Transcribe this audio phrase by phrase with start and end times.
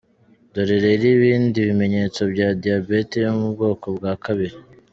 [0.53, 4.55] Dore rero ibindi bimenyetso bya diabete yo mu bwoko bwa kabiri:.